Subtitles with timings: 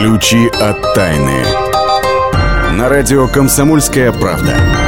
[0.00, 1.44] Ключи от тайны.
[2.72, 4.79] На радио «Комсомольская правда».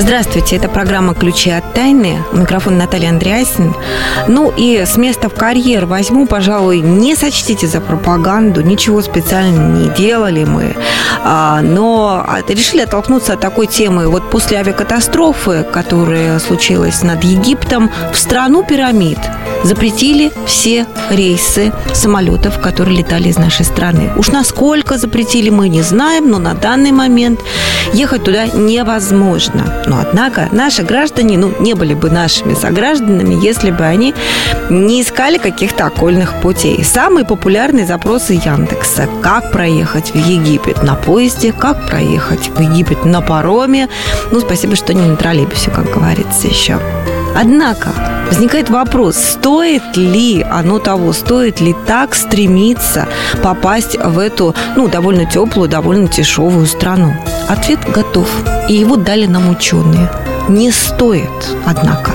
[0.00, 2.22] Здравствуйте, это программа «Ключи от тайны».
[2.32, 3.74] Микрофон Наталья Андреасин.
[4.28, 9.88] Ну и с места в карьер возьму, пожалуй, не сочтите за пропаганду, ничего специально не
[9.88, 10.76] делали мы,
[11.24, 14.06] а, но решили оттолкнуться от такой темы.
[14.06, 19.18] Вот после авиакатастрофы, которая случилась над Египтом, в страну пирамид
[19.64, 24.12] запретили все рейсы самолетов, которые летали из нашей страны.
[24.16, 27.40] Уж насколько запретили, мы не знаем, но на данный момент
[27.92, 29.82] ехать туда невозможно.
[29.88, 34.14] Но, однако, наши граждане, ну, не были бы нашими согражданами, если бы они
[34.68, 36.84] не искали каких-то окольных путей.
[36.84, 39.08] Самые популярные запросы Яндекса.
[39.22, 43.88] Как проехать в Египет на поезде, как проехать в Египет на пароме.
[44.30, 46.78] Ну, спасибо, что не на троллейбусе, как говорится еще.
[47.34, 47.88] Однако
[48.28, 53.08] возникает вопрос, стоит ли оно того, стоит ли так стремиться
[53.42, 57.14] попасть в эту, ну, довольно теплую, довольно дешевую страну?
[57.48, 58.28] Ответ готов,
[58.68, 60.10] и его дали нам ученые.
[60.48, 62.12] Не стоит, однако.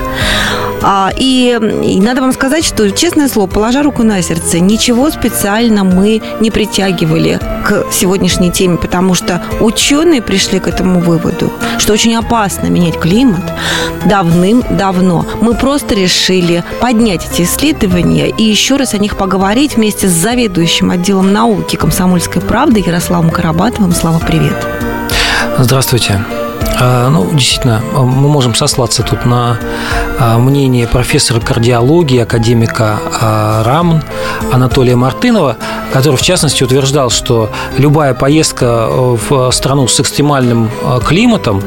[0.85, 5.85] А, и, и надо вам сказать, что, честное слово, положа руку на сердце, ничего специально
[5.85, 12.15] мы не притягивали к сегодняшней теме, потому что ученые пришли к этому выводу, что очень
[12.15, 13.43] опасно менять климат
[14.05, 15.25] давным-давно.
[15.39, 20.91] Мы просто решили поднять эти исследования и еще раз о них поговорить вместе с заведующим
[20.91, 23.93] отделом науки комсомольской правды Ярославом Карабатовым.
[23.93, 24.55] Слава, привет.
[25.57, 26.25] Здравствуйте.
[26.79, 29.57] А, ну, действительно, мы можем сослаться тут на
[30.19, 34.01] мнение профессора кардиологии, академика а, РАМН
[34.51, 35.57] Анатолия Мартынова,
[35.91, 40.69] который, в частности, утверждал, что любая поездка в страну с экстремальным
[41.05, 41.61] климатом,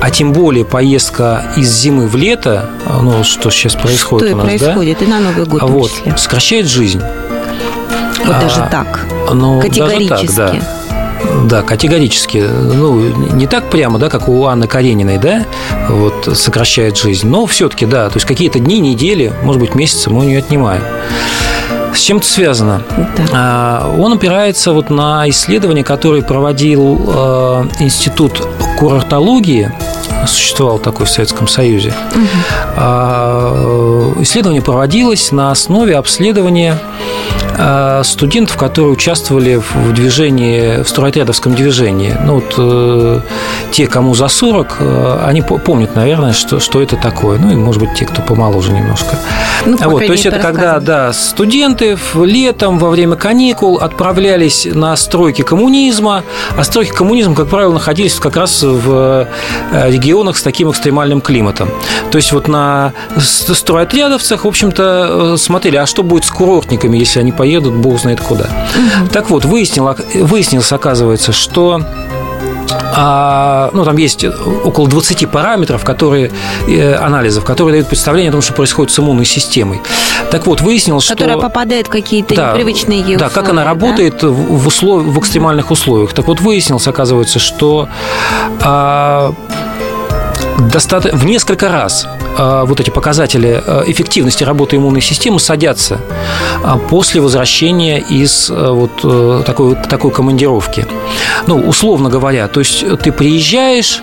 [0.00, 4.46] а тем более поездка из зимы в лето, ну, что сейчас происходит что у нас,
[4.46, 5.04] происходит, да?
[5.04, 7.02] и на Новый год вот, сокращает жизнь.
[8.24, 10.26] Вот даже так, ну, категорически.
[10.26, 10.81] Даже так, да.
[11.44, 12.38] Да, категорически.
[12.38, 13.00] Ну,
[13.34, 15.44] не так прямо, да, как у Анны Карениной, да,
[15.88, 20.20] вот сокращает жизнь, но все-таки, да, то есть какие-то дни, недели, может быть, месяцы мы
[20.20, 20.82] у нее отнимаем.
[21.94, 22.82] С чем это связано?
[22.96, 23.24] Да.
[23.32, 29.70] А, он опирается вот на исследование, которое проводил э, Институт курортологии
[30.26, 31.92] существовал такой в Советском Союзе.
[32.76, 34.22] Угу.
[34.22, 36.78] Исследование проводилось на основе обследования
[38.04, 42.16] студентов, которые участвовали в движении, в стройотрядовском движении.
[42.24, 43.20] Ну, вот э,
[43.72, 47.38] те, кому за 40, э, они помнят, наверное, что, что это такое.
[47.38, 49.18] Ну, и, может быть, те, кто помоложе немножко.
[49.66, 55.42] Ну, вот, то есть это когда, да, студенты летом во время каникул отправлялись на стройки
[55.42, 56.24] коммунизма,
[56.56, 59.26] а стройки коммунизма, как правило, находились как раз в
[59.72, 61.68] э, регионах с таким экстремальным климатом.
[62.10, 67.32] То есть вот на стройотрядовцах, в общем-то, смотрели, а что будет с курортниками, если они
[67.42, 68.44] поедут, бог знает куда.
[68.44, 69.08] Угу.
[69.08, 71.82] Так вот, выяснилось, выяснилось, оказывается, что
[72.94, 76.30] а, ну, там есть около 20 параметров, которые,
[76.68, 79.80] э, анализов, которые дают представление о том, что происходит с иммунной системой.
[80.30, 81.14] Так вот, выяснилось, что...
[81.14, 84.28] Которая попадает в какие-то да, непривычные ей Да, как она работает да?
[84.28, 85.02] в, услов...
[85.02, 86.12] в экстремальных условиях.
[86.12, 87.88] Так вот, выяснилось, оказывается, что
[88.60, 89.34] а,
[90.56, 92.06] в несколько раз
[92.38, 96.00] вот эти показатели а, эффективности работы иммунной системы садятся
[96.62, 100.86] а, после возвращения из вот э, такой, такой командировки.
[101.46, 104.00] Ну, условно говоря, то есть ты приезжаешь,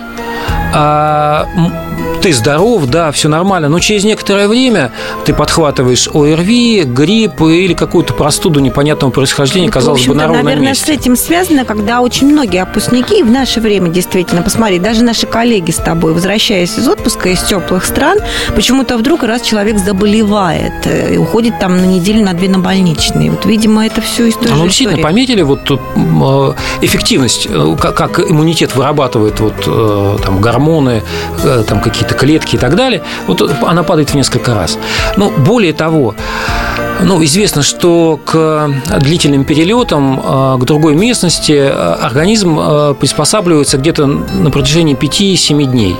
[2.20, 4.92] ты здоров, да, все нормально, но через некоторое время
[5.24, 10.68] ты подхватываешь ОРВИ, грипп или какую-то простуду непонятного происхождения, ну, казалось бы, на ровном наверное,
[10.70, 10.86] месте.
[10.86, 15.70] с этим связано, когда очень многие выпускники в наше время действительно, посмотри, даже наши коллеги
[15.70, 18.18] с тобой, возвращаясь из отпуска из теплых стран,
[18.54, 23.30] почему-то вдруг раз человек заболевает э, и уходит там на неделю, на две на больничные.
[23.30, 24.54] Вот, видимо, это все история.
[24.54, 25.76] Ну, действительно, пометили вот э,
[26.82, 31.02] эффективность, э, как иммунитет вырабатывает вот там гормоны,
[31.68, 34.78] там какие-то какие-то клетки и так далее, вот она падает в несколько раз.
[35.16, 36.14] Но более того,
[37.02, 38.70] ну, известно, что к
[39.00, 45.96] длительным перелетам а, к другой местности а, организм а, приспосабливается где-то на протяжении 5-7 дней.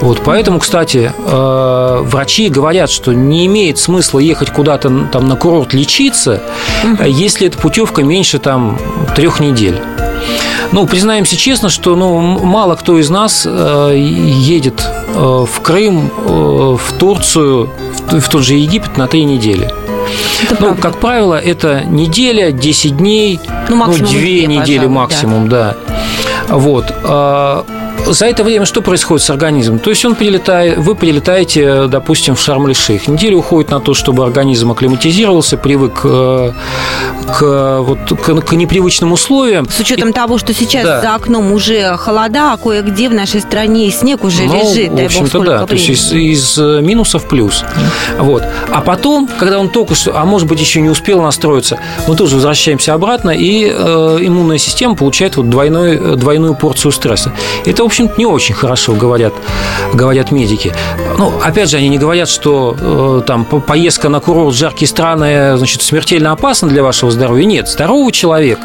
[0.00, 6.42] Вот, поэтому, кстати, врачи говорят, что не имеет смысла ехать куда-то там на курорт лечиться,
[7.04, 8.78] если эта путевка меньше там
[9.16, 9.80] трех недель.
[10.72, 16.76] Ну, признаемся честно, что ну, мало кто из нас э, едет э, в Крым, э,
[16.78, 17.70] в Турцию,
[18.10, 19.72] в тот же Египет на три недели.
[20.42, 20.82] Это ну, правда.
[20.82, 25.76] как правило, это неделя, 10 дней, ну, ну 2 недели да, максимум, да.
[26.48, 26.56] да.
[26.56, 26.94] Вот.
[28.06, 29.78] За это время что происходит с организмом?
[29.78, 33.08] То есть он прилетает, вы прилетаете, допустим, в Шарм-эль-Шейх.
[33.08, 36.52] Неделя уходит на то, чтобы организм акклиматизировался, привык э,
[37.38, 39.68] к, вот, к, к непривычным условиям.
[39.68, 41.00] С учетом И, того, что сейчас да.
[41.00, 44.90] за окном уже холода, а кое-где в нашей стране снег уже ну, лежит.
[44.90, 45.44] В общем-то, да.
[45.44, 45.66] Времени.
[45.66, 47.64] То есть из, из э, минусов плюс.
[48.18, 48.42] Вот.
[48.70, 52.36] А потом, когда он только что, а может быть, еще не успел настроиться, мы тоже
[52.36, 57.32] возвращаемся обратно, и э, иммунная система получает вот двойной, двойную порцию стресса.
[57.64, 59.34] Это, в общем-то, не очень хорошо, говорят,
[59.92, 60.72] говорят медики.
[61.18, 65.56] Ну, опять же, они не говорят, что э, там поездка на курорт в жаркие страны
[65.56, 67.44] значит, смертельно опасна для вашего здоровья.
[67.44, 68.58] Нет, здоровый человек,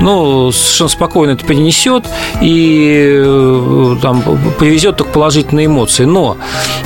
[0.00, 2.04] ну, совершенно спокойно это перенесет
[2.42, 4.22] и э, там,
[4.58, 6.04] привезет только положительные эмоции.
[6.04, 6.36] Но,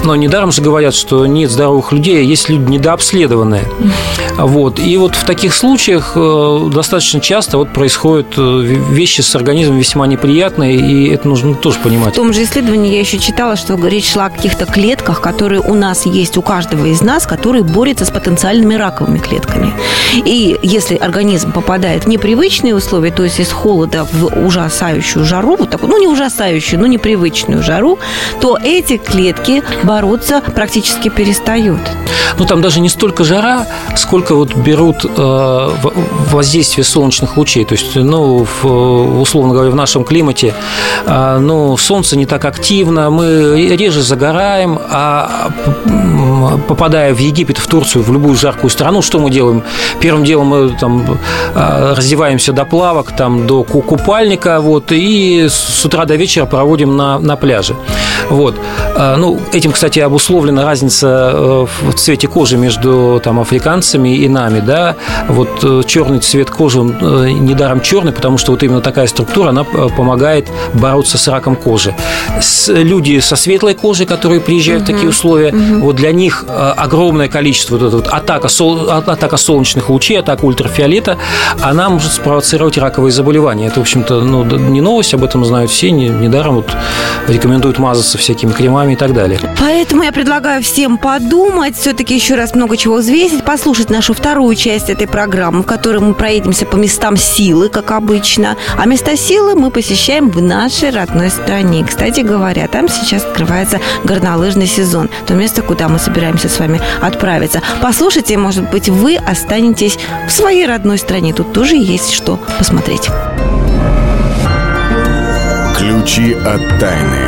[0.05, 3.65] но недаром же говорят, что нет здоровых людей, а есть люди недообследованные.
[4.39, 4.79] Вот.
[4.79, 10.07] И вот в таких случаях э, достаточно часто вот происходят э, вещи с организмом весьма
[10.07, 12.13] неприятные, и это нужно тоже понимать.
[12.13, 15.75] В том же исследовании я еще читала, что речь шла о каких-то клетках, которые у
[15.75, 19.73] нас есть у каждого из нас, которые борются с потенциальными раковыми клетками.
[20.15, 25.71] И если организм попадает в непривычные условия, то есть из холода в ужасающую жару, вот
[25.71, 27.99] такую, ну не ужасающую, но непривычную жару,
[28.41, 31.81] то эти клетки бороться практически перестают.
[32.39, 33.67] Ну там даже не столько жара,
[33.97, 35.71] сколько вот берут э,
[36.31, 37.65] воздействие солнечных лучей.
[37.65, 40.55] То есть, ну, в, условно говоря, в нашем климате,
[41.07, 45.51] э, ну, солнце не так активно, мы реже загораем, а
[46.69, 49.63] попадая в Египет, в Турцию, в любую жаркую страну, что мы делаем?
[50.01, 51.19] Первым делом мы там
[51.55, 57.19] э, раздеваемся до плавок, там, до купальника, вот, и с утра до вечера проводим на,
[57.19, 57.77] на пляже.
[58.29, 58.57] Вот.
[58.97, 64.61] Э, ну, этим, кстати, обусловлена разница э, в цвете кожи между там, африканцами и нами,
[64.61, 64.97] да.
[65.29, 66.97] Вот черный цвет кожи, он
[67.45, 71.95] недаром черный, потому что вот именно такая структура, она помогает бороться с раком кожи.
[72.69, 74.91] Люди со светлой кожей, которые приезжают угу.
[74.91, 75.87] в такие условия, угу.
[75.87, 81.19] вот для них огромное количество вот, вот атака, сол, атака солнечных лучей, атака ультрафиолета,
[81.63, 83.67] она может спровоцировать раковые заболевания.
[83.67, 86.71] Это, в общем-то, ну, не новость, об этом знают все, недаром вот
[87.29, 89.39] рекомендуют мазаться всякими кремами и так далее.
[89.59, 94.91] Поэтому я предлагаю всем подумать, все-таки еще раз много чего взвесить, послушать нашу вторую часть
[94.91, 98.57] этой программы, в которой мы проедемся по местам силы, как обычно.
[98.77, 101.50] А места силы мы посещаем в нашей родной стране.
[101.85, 105.11] Кстати говоря, там сейчас открывается горнолыжный сезон.
[105.27, 107.61] То место, куда мы собираемся с вами отправиться.
[107.83, 109.99] Послушайте, может быть, вы останетесь
[110.29, 111.35] в своей родной стране.
[111.35, 113.09] Тут тоже есть что посмотреть.
[115.77, 117.19] Ключи от тайны.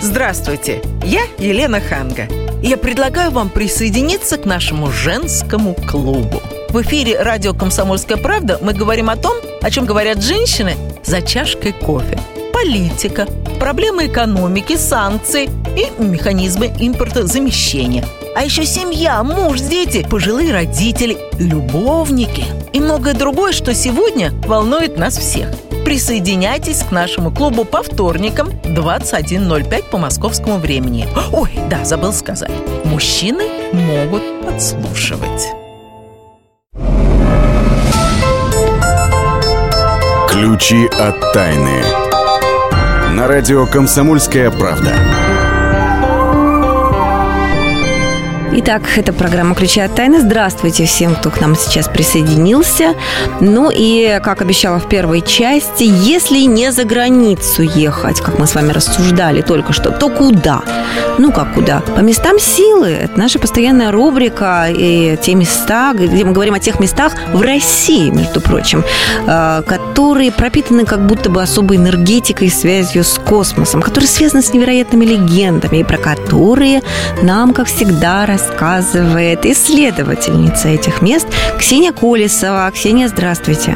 [0.00, 2.26] Здравствуйте, я Елена Ханга.
[2.62, 6.40] Я предлагаю вам присоединиться к нашему женскому клубу.
[6.76, 11.72] В эфире радио «Комсомольская правда» мы говорим о том, о чем говорят женщины за чашкой
[11.72, 12.20] кофе.
[12.52, 13.26] Политика,
[13.58, 18.04] проблемы экономики, санкции и механизмы импортозамещения.
[18.34, 22.44] А еще семья, муж, дети, пожилые родители, любовники
[22.74, 25.48] и многое другое, что сегодня волнует нас всех.
[25.86, 31.08] Присоединяйтесь к нашему клубу по вторникам 21.05 по московскому времени.
[31.32, 32.52] Ой, да, забыл сказать.
[32.84, 35.55] Мужчины могут подслушивать.
[40.46, 41.82] Ключи от тайны.
[43.10, 44.94] На радио «Комсомольская правда».
[48.52, 50.20] Итак, это программа «Ключи от тайны».
[50.20, 52.94] Здравствуйте всем, кто к нам сейчас присоединился.
[53.40, 58.54] Ну и, как обещала в первой части, если не за границу ехать, как мы с
[58.54, 60.62] вами рассуждали только что, то куда?
[61.18, 61.80] Ну, как куда?
[61.80, 62.88] По местам силы.
[62.88, 68.10] Это наша постоянная рубрика и те места, где мы говорим о тех местах в России,
[68.10, 68.84] между прочим,
[69.26, 75.04] э, которые пропитаны как будто бы особой энергетикой, связью с космосом, которые связаны с невероятными
[75.04, 76.82] легендами и про которые
[77.22, 81.26] нам, как всегда, рассказывает исследовательница этих мест
[81.58, 82.70] Ксения Колесова.
[82.70, 83.74] Ксения, здравствуйте.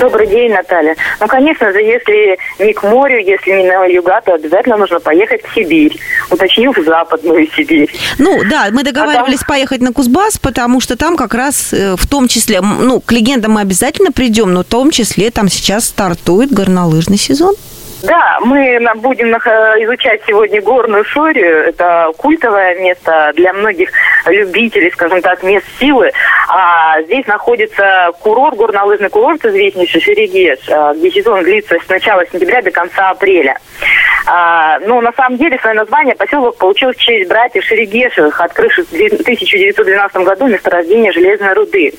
[0.00, 0.96] Добрый день, Наталья.
[1.20, 5.44] Ну, конечно же, если не к морю, если не на юга, то обязательно нужно поехать
[5.44, 5.96] в Сибирь.
[6.28, 7.88] Уточню, в Западную Сибирь.
[8.18, 9.54] Ну, да, мы договаривались а там...
[9.54, 13.52] поехать на Кузбасс, потому что там как раз э, в том числе, ну, к легендам
[13.52, 17.54] мы обязательно придем, но в том числе там сейчас стартует горнолыжный сезон.
[18.02, 21.68] Да, мы будем изучать сегодня горную Шорию.
[21.68, 23.90] Это культовое место для многих
[24.26, 26.10] любителей, скажем так, мест силы.
[26.48, 32.62] А здесь находится курорт, горнолыжный курорт известнейший Шерегеш, а, где сезон длится с начала сентября
[32.62, 33.56] до конца апреля.
[34.26, 38.92] А, ну, на самом деле, свое название поселок получил в честь братьев Шерегешевых, открывших в
[38.92, 41.92] 1912 году месторождение железной руды.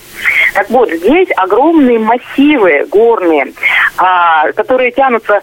[0.54, 3.54] Так вот, здесь огромные массивы горные,
[3.98, 5.42] а, которые тянутся,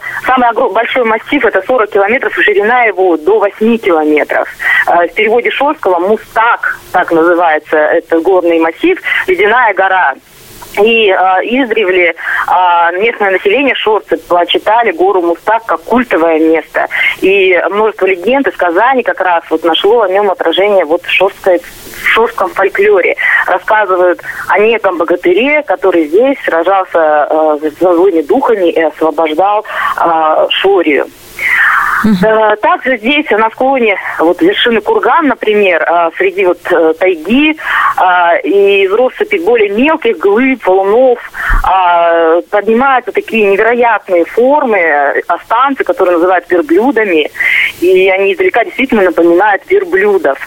[0.55, 4.49] самый большой массив это 40 километров, ширина его до 8 километров.
[4.87, 10.15] А, в переводе Шорского Мустак, так называется этот горный массив, ледяная гора.
[10.83, 16.87] И э, издревле э, местное население Шорцы почитали гору Мустак как культовое место.
[17.21, 21.59] И множество легенд и сказаний как раз вот нашло о нем отражение вот в, Шорской,
[21.59, 23.17] в шорском фольклоре.
[23.47, 29.65] Рассказывают о неком богатыре, который здесь сражался э, со злыми духами и освобождал
[30.01, 31.07] э, Шорию.
[32.05, 32.57] Угу.
[32.63, 37.57] Также здесь на склоне вот вершины курган, например, э, среди вот э, тайги
[38.45, 41.19] и из россыпи более мелких глыб, валунов
[42.51, 47.29] поднимаются такие невероятные формы, останцы, которые называют верблюдами,
[47.81, 50.39] и они издалека действительно напоминают верблюдов.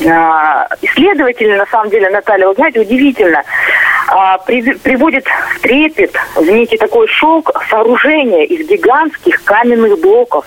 [0.00, 3.42] Исследователи, на самом деле, Наталья, вы знаете, удивительно,
[4.16, 10.46] а, при, приводит в трепет, в некий такой шок сооружение из гигантских каменных блоков.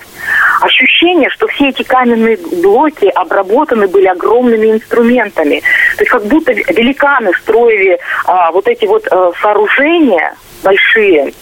[0.62, 5.60] Ощущение, что все эти каменные блоки обработаны были огромными инструментами.
[5.98, 10.34] То есть как будто великаны строили а, вот эти вот а, сооружения
[10.64, 11.34] большие,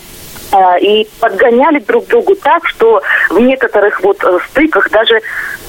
[0.50, 5.20] а, и подгоняли друг другу так, что в некоторых вот э, стыках даже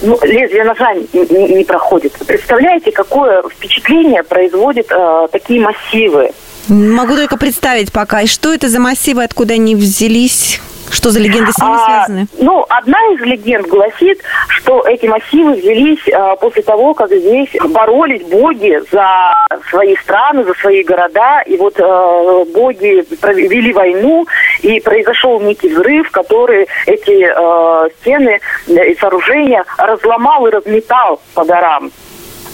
[0.01, 2.13] ну, лезвие ножа не, не проходит.
[2.25, 6.31] Представляете, какое впечатление производят э, такие массивы?
[6.69, 8.21] Могу только представить пока.
[8.21, 10.59] И что это за массивы, откуда они взялись?
[10.89, 12.27] Что за легенды с ними а, связаны?
[12.39, 18.23] Ну, одна из легенд гласит, что эти массивы взялись а, после того, как здесь боролись
[18.23, 19.33] боги за
[19.69, 21.41] свои страны, за свои города.
[21.41, 24.25] И вот а, боги вели войну,
[24.61, 31.91] и произошел некий взрыв, который эти а, стены и сооружения разломал и разметал по горам.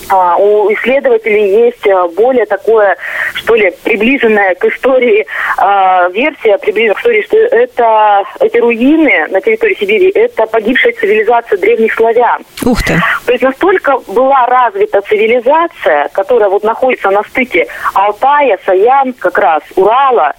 [0.09, 2.97] А, у исследователей есть а, более такое,
[3.35, 5.25] что ли, приближенная к истории
[5.57, 11.57] а, версия, приближенная к истории, что это эти руины на территории Сибири, это погибшая цивилизация
[11.57, 12.43] древних славян.
[12.65, 12.99] Ух ты!
[13.25, 19.63] То есть настолько была развита цивилизация, которая вот находится на стыке Алтая, Саян, как раз,
[19.75, 20.33] Урала,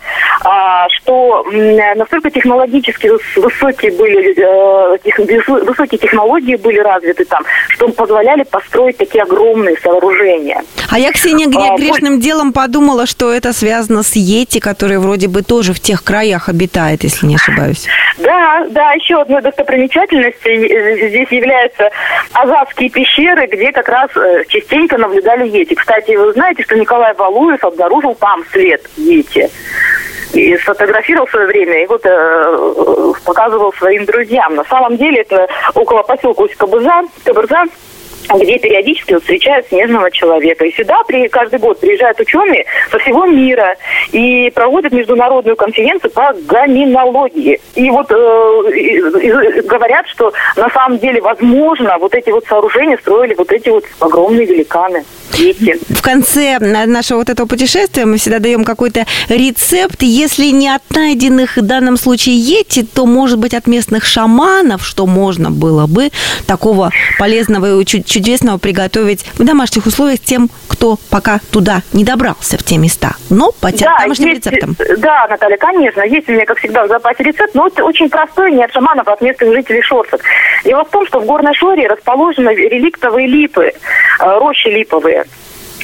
[0.44, 1.44] а, что
[1.96, 9.63] настолько технологически высокие были, э, высокие технологии были развиты там, что позволяли построить такие огромные
[9.82, 10.62] сооружения.
[10.90, 15.42] А я, Ксения, а, грешным делом подумала, что это связано с Йети, который вроде бы
[15.42, 17.86] тоже в тех краях обитает, если не ошибаюсь.
[18.18, 21.90] Да, да, еще одной достопримечательностью здесь являются
[22.32, 25.74] Азовские пещеры, где как раз э, частенько наблюдали Йети.
[25.74, 29.50] Кстати, вы знаете, что Николай Валуев обнаружил там след Йети
[30.32, 34.56] и сфотографировал в свое время, и вот э, показывал своим друзьям.
[34.56, 37.64] На самом деле это около поселка Усть-Кабырза, Кабырза,
[38.32, 40.64] где периодически встречают снежного человека.
[40.64, 43.76] И сюда при, каждый год приезжают ученые со всего мира
[44.12, 47.60] и проводят международную конференцию по гаминологии.
[47.74, 53.52] И вот э, говорят, что на самом деле, возможно, вот эти вот сооружения строили вот
[53.52, 55.04] эти вот огромные великаны.
[55.38, 55.78] Видите?
[55.88, 60.02] В конце нашего вот этого путешествия мы всегда даем какой-то рецепт.
[60.02, 65.06] Если не от найденных в данном случае ети, то, может быть, от местных шаманов, что
[65.06, 66.10] можно было бы
[66.46, 72.62] такого полезного и чудесного приготовить в домашних условиях тем, кто пока туда не добрался в
[72.62, 74.76] те места, но по да, домашним есть, рецептам.
[74.98, 78.52] Да, Наталья, конечно, есть у меня, как всегда, в запасе рецепт, но это очень простой,
[78.52, 80.20] не от шаманов, а от местных жителей Шорцев.
[80.64, 83.72] Дело в том, что в Горной Шоре расположены реликтовые липы,
[84.20, 85.23] э, рощи липовые.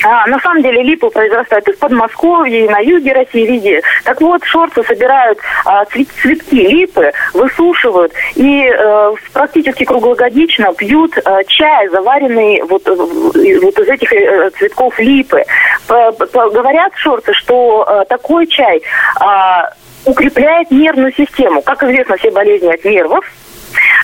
[0.02, 3.82] А, на самом деле липы произрастают и в Подмосковье, и на юге России, везде.
[4.04, 11.44] Так вот, шорцы собирают а, цвет, цветки липы, высушивают и а, практически круглогодично пьют а,
[11.44, 15.44] чай, заваренный вот, вот из этих а, цветков липы.
[15.86, 18.80] По, по, говорят шорцы, что а, такой чай
[19.20, 19.70] а,
[20.04, 21.62] укрепляет нервную систему.
[21.62, 23.24] Как известно, все болезни от нервов,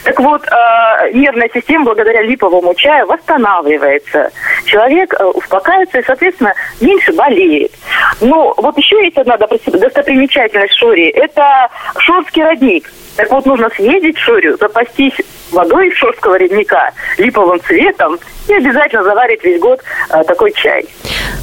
[0.04, 4.30] так вот, э, нервная система благодаря липовому чаю восстанавливается.
[4.64, 7.72] Человек э, успокаивается и, соответственно, меньше болеет.
[8.20, 11.08] Но вот еще есть одна достопримечательность Шори.
[11.08, 11.68] Это
[11.98, 12.90] Шорский родник.
[13.16, 15.14] Так вот, нужно съездить в Шорию, запастись
[15.50, 18.18] водой из Шорского родника, липовым цветом
[18.48, 19.80] и обязательно заварить весь год
[20.10, 20.86] э, такой чай.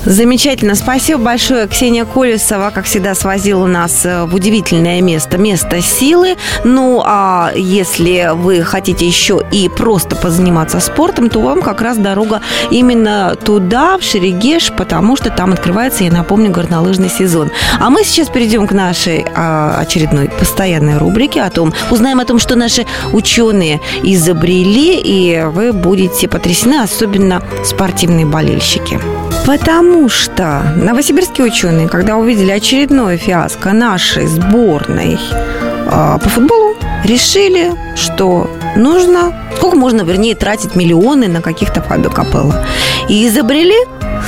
[0.05, 0.75] Замечательно.
[0.75, 1.67] Спасибо большое.
[1.67, 6.35] Ксения Колесова, как всегда, свозила нас э, в удивительное место, место силы.
[6.65, 12.41] Ну, а если вы хотите еще и просто позаниматься спортом, то вам как раз дорога
[12.69, 17.51] именно туда, в Шерегеш, потому что там открывается, я напомню, горнолыжный сезон.
[17.79, 21.73] А мы сейчас перейдем к нашей а, очередной постоянной рубрике о том, потом.
[21.91, 28.99] Узнаем о том, что наши ученые изобрели, и вы будете потрясены, особенно спортивные болельщики.
[29.45, 38.49] Потому что новосибирские ученые, когда увидели очередное фиаско нашей сборной э, по футболу, решили, что
[38.75, 42.65] нужно, сколько можно, вернее, тратить миллионы на каких-то Фабио Капелло.
[43.09, 43.75] И изобрели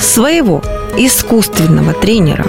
[0.02, 0.62] своего
[0.98, 2.46] искусственного тренера.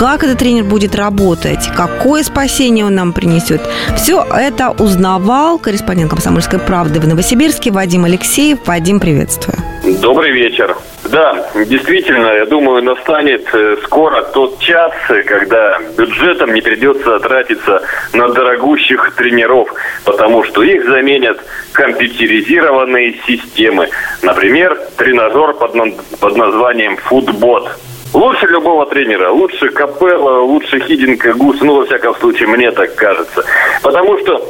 [0.00, 3.60] Как этот тренер будет работать, какое спасение он нам принесет.
[3.98, 8.60] Все это узнавал корреспондент «Комсомольской правды» в Новосибирске Вадим Алексеев.
[8.64, 9.58] Вадим, приветствую.
[10.00, 10.74] Добрый вечер.
[11.04, 14.90] Да, действительно, я думаю, настанет э, скоро тот час,
[15.26, 17.82] когда бюджетом не придется тратиться
[18.14, 19.68] на дорогущих тренеров,
[20.06, 23.90] потому что их заменят компьютеризированные системы.
[24.22, 25.72] Например, тренажер под,
[26.18, 27.68] под названием «Футбот».
[28.12, 33.44] Лучше любого тренера, лучше Капелла, лучше Хидинга, Гуса, ну, во всяком случае, мне так кажется.
[33.82, 34.44] Потому что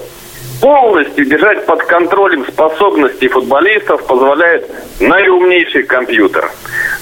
[0.63, 6.51] полностью держать под контролем способности футболистов позволяет наиумнейший компьютер.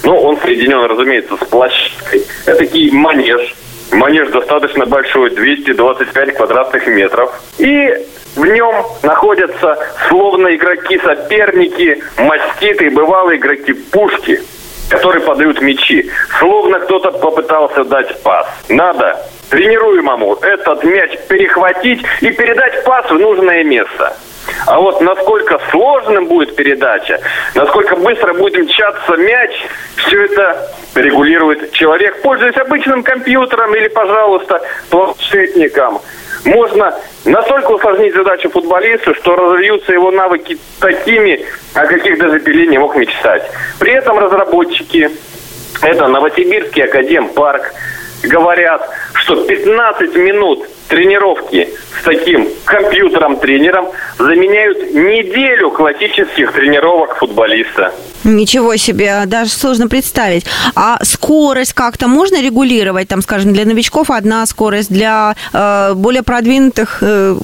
[0.03, 2.25] Ну, он соединен, разумеется, с площадкой.
[2.45, 3.55] Это такой манеж.
[3.91, 7.41] Манеж достаточно большой, 225 квадратных метров.
[7.57, 7.89] И
[8.35, 9.77] в нем находятся
[10.09, 14.41] словно игроки-соперники, маститые бывалые игроки-пушки–
[14.89, 16.09] которые подают мячи.
[16.39, 18.47] Словно кто-то попытался дать пас.
[18.67, 19.17] Надо
[19.49, 24.15] тренируемому этот мяч перехватить и передать пас в нужное место.
[24.65, 27.19] А вот насколько сложным будет передача,
[27.55, 29.51] насколько быстро будет мчаться мяч,
[29.95, 36.01] все это регулирует человек, пользуясь обычным компьютером или, пожалуйста, планшетником
[36.45, 42.77] можно настолько усложнить задачу футболиста, что разовьются его навыки такими, о каких даже Пеле не
[42.77, 43.43] мог мечтать.
[43.79, 45.09] При этом разработчики,
[45.81, 47.73] это Новосибирский академпарк,
[48.23, 51.69] говорят, что 15 минут тренировки
[52.01, 57.93] с таким компьютером-тренером заменяют неделю классических тренировок футболиста.
[58.23, 60.45] Ничего себе, даже сложно представить.
[60.75, 63.07] А скорость как-то можно регулировать?
[63.07, 67.37] Там, скажем, для новичков одна скорость, для э, более продвинутых э,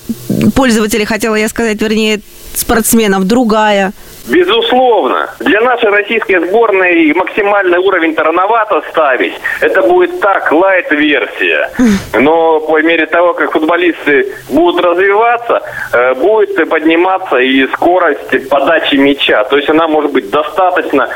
[0.54, 2.20] пользователей, хотела я сказать, вернее,
[2.58, 3.94] спортсменов другая.
[4.28, 5.30] Безусловно.
[5.40, 9.34] Для нашей российской сборной максимальный уровень-то рановато ставить.
[9.62, 11.70] Это будет так, лайт-версия.
[12.14, 15.62] Но по мере того, как футболисты будут развиваться,
[15.94, 19.44] э, будет подниматься и скорость подачи мяча.
[19.44, 21.08] То есть она может быть достаточно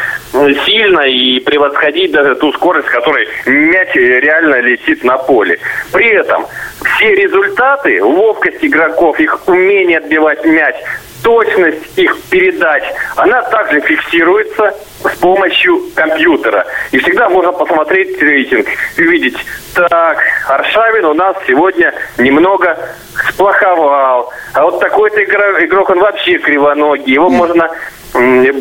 [0.65, 5.59] сильно и превосходить даже ту скорость, с которой мяч реально летит на поле.
[5.91, 6.45] При этом
[6.83, 10.75] все результаты, ловкость игроков, их умение отбивать мяч,
[11.23, 12.83] точность их передач,
[13.15, 16.65] она также фиксируется с помощью компьютера.
[16.91, 19.37] И всегда можно посмотреть рейтинг и увидеть,
[19.73, 22.77] так, Аршавин у нас сегодня немного
[23.29, 24.31] сплоховал.
[24.53, 27.13] А вот такой-то игрок, он вообще кривоногий.
[27.13, 27.69] Его можно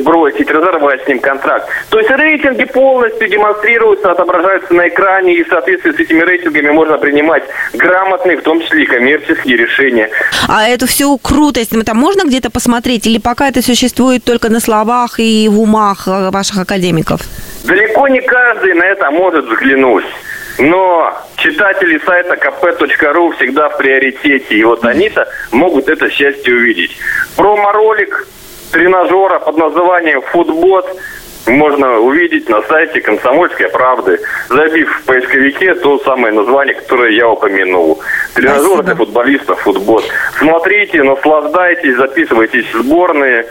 [0.03, 1.69] бросить, разорвать с ним контракт.
[1.91, 6.99] То есть рейтинги полностью демонстрируются, отображаются на экране, и в соответствии с этими рейтингами можно
[6.99, 7.45] принимать
[7.75, 10.11] грамотные, в том числе и коммерческие решения.
[10.49, 15.19] А эту всю крутость там можно где-то посмотреть, или пока это существует только на словах
[15.19, 17.21] и в умах э, ваших академиков?
[17.65, 20.05] Далеко не каждый на это может взглянуть.
[20.59, 26.97] Но читатели сайта kp.ru всегда в приоритете, и вот они-то могут это счастье увидеть.
[27.37, 28.27] Промо-ролик
[28.73, 30.87] тренажера под названием «Футбот»
[31.47, 38.01] можно увидеть на сайте «Комсомольской правды», забив в поисковике то самое название, которое я упомянул.
[38.35, 40.05] Тренажер для футболистов «Футбот».
[40.39, 43.47] Смотрите, наслаждайтесь, записывайтесь в сборные,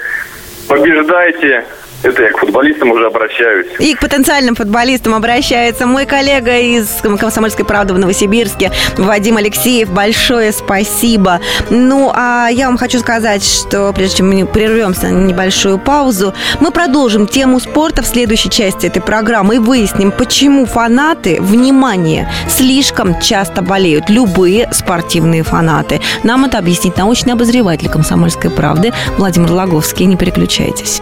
[0.67, 1.65] побеждайте.
[2.07, 3.67] Это я к футболистам уже обращаюсь.
[3.79, 9.89] И к потенциальным футболистам обращается мой коллега из «Комсомольской правды» в Новосибирске, Вадим Алексеев.
[9.89, 11.41] Большое спасибо.
[11.69, 16.71] Ну, а я вам хочу сказать, что прежде чем мы прервемся на небольшую паузу, мы
[16.71, 23.61] продолжим тему спорта в следующей части этой программы и выясним, почему фанаты, внимание, слишком часто
[23.61, 24.09] болеют.
[24.09, 25.99] Любые спортивные фанаты.
[26.23, 30.05] Нам это объяснит научный обозреватель «Комсомольской правды» Владимир Логовский.
[30.05, 31.01] Не переключайтесь.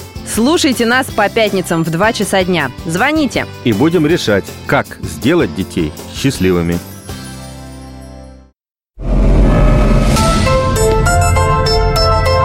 [0.25, 2.71] Слушайте нас по пятницам в 2 часа дня.
[2.85, 3.45] Звоните.
[3.63, 6.79] И будем решать, как сделать детей счастливыми.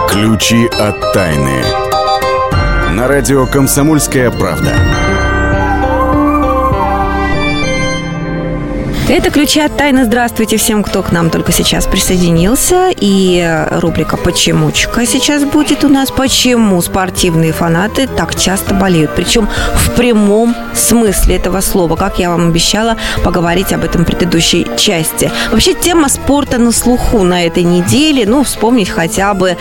[0.09, 1.63] Ключи от тайны.
[2.91, 4.73] На радио «Комсомольская правда».
[9.09, 10.03] Это «Ключи от тайны».
[10.03, 12.89] Здравствуйте всем, кто к нам только сейчас присоединился.
[12.93, 16.11] И рубрика «Почемучка» сейчас будет у нас.
[16.11, 19.11] Почему спортивные фанаты так часто болеют?
[19.15, 21.95] Причем в прямом смысле этого слова.
[21.95, 25.31] Как я вам обещала поговорить об этом в предыдущей части.
[25.51, 28.25] Вообще, тема спорта на слуху на этой неделе.
[28.25, 29.57] Ну, вспомнить хотя бы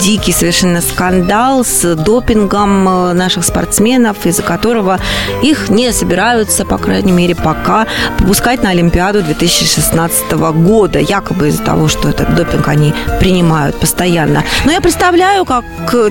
[0.00, 4.98] дикий совершенно скандал с допингом э, наших спортсменов, из-за которого
[5.42, 7.86] их не собираются, по крайней мере, пока
[8.18, 14.44] пускать на Олимпиаду 2016 года, якобы из-за того, что этот допинг они принимают постоянно.
[14.64, 15.64] Но я представляю, как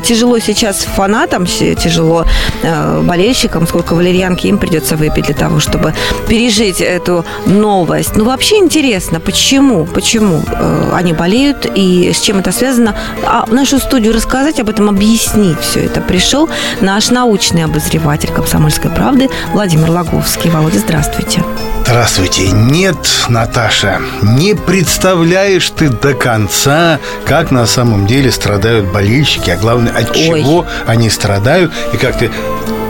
[0.03, 2.25] тяжело сейчас фанатам, тяжело
[2.63, 5.93] э, болельщикам, сколько валерьянки им придется выпить для того, чтобы
[6.27, 8.15] пережить эту новость.
[8.15, 12.95] Ну, вообще интересно, почему, почему э, они болеют и с чем это связано.
[13.25, 16.49] А в нашу студию рассказать об этом, объяснить все это пришел
[16.81, 20.49] наш научный обозреватель «Комсомольской правды» Владимир Логовский.
[20.49, 21.43] Володя, здравствуйте.
[21.83, 22.49] Здравствуйте.
[22.51, 22.97] Нет,
[23.29, 30.11] Наташа, не представляешь ты до конца, как на самом деле страдают болельщики, а главное, от
[30.11, 30.41] Ой.
[30.41, 32.31] чего они страдают, и как ты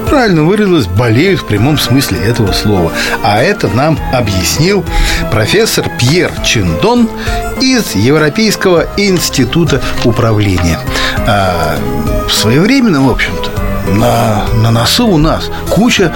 [0.08, 2.92] правильно выразилась, болеют в прямом смысле этого слова.
[3.24, 4.86] А это нам объяснил
[5.32, 7.10] профессор Пьер Чиндон
[7.62, 10.80] из Европейского института управления.
[11.28, 11.78] А,
[12.30, 13.57] своевременно, в общем-то,
[13.88, 16.14] на, на носу у нас куча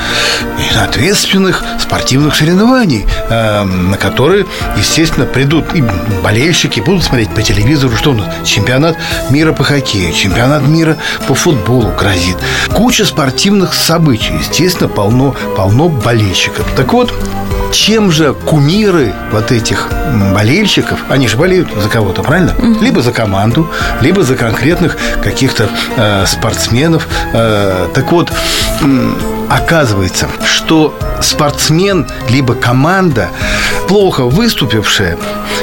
[0.81, 4.45] ответственных спортивных соревнований, э, на которые,
[4.77, 5.83] естественно, придут и
[6.23, 8.97] болельщики, будут смотреть по телевизору, что у нас чемпионат
[9.29, 12.37] мира по хоккею, чемпионат мира по футболу грозит.
[12.73, 16.65] Куча спортивных событий, естественно, полно, полно болельщиков.
[16.75, 17.13] Так вот,
[17.71, 19.89] чем же кумиры вот этих
[20.33, 22.53] болельщиков, они же болеют за кого-то, правильно?
[22.57, 22.81] Угу.
[22.81, 23.69] Либо за команду,
[24.01, 27.07] либо за конкретных каких-то э, спортсменов.
[27.33, 28.31] Э, так вот,
[28.81, 29.13] э,
[29.49, 33.29] оказывается, что спортсмен либо команда,
[33.87, 35.17] плохо выступившая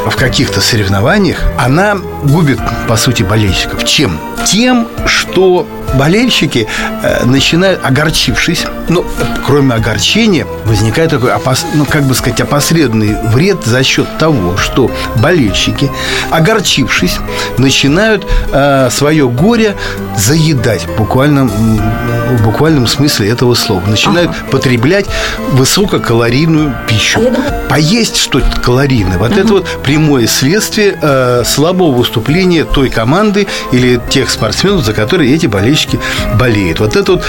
[0.06, 3.84] в каких-то соревнованиях, она губит, по сути, болельщиков.
[3.84, 4.18] Чем?
[4.44, 6.66] Тем, что болельщики
[7.02, 9.04] э, начинают, огорчившись, ну,
[9.46, 14.90] кроме огорчения, возникает такой, опос, ну, как бы сказать, опосредованный вред за счет того, что
[15.16, 15.90] болельщики,
[16.30, 17.18] огорчившись,
[17.56, 19.76] начинают э, свое горе
[20.16, 23.82] заедать в буквальном, в буквальном смысле этого слова.
[23.86, 24.50] Начинают ага.
[24.50, 25.06] потреблять
[25.52, 27.20] высококалорийную пищу.
[27.68, 29.18] Поесть что-то калорийное.
[29.18, 29.40] Вот ага.
[29.40, 35.46] это вот прямое следствие э, слабого выступления той команды или тех спортсменов, за которые эти
[35.46, 35.98] болельщики болельщики
[36.38, 36.80] болеют.
[36.80, 37.24] Вот это вот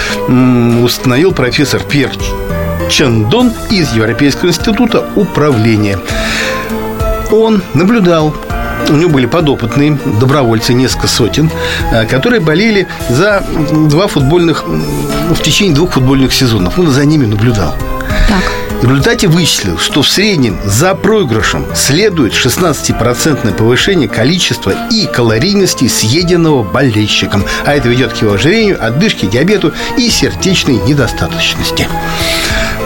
[0.84, 2.10] установил профессор Пьер
[2.88, 5.98] Чандон из Европейского института управления.
[7.30, 8.34] Он наблюдал
[8.88, 11.48] у него были подопытные добровольцы, несколько сотен,
[11.92, 13.44] э, которые болели за
[13.88, 16.76] два футбольных, в течение двух футбольных сезонов.
[16.78, 17.76] Он за ними наблюдал.
[18.28, 18.59] Так.
[18.80, 26.62] В результате вычислил, что в среднем за проигрышем следует 16% повышение количества и калорийности съеденного
[26.62, 27.44] болельщиком.
[27.66, 31.88] А это ведет к его ожирению, отдышке, диабету и сердечной недостаточности.